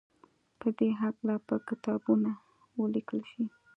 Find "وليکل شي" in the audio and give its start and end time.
2.79-3.43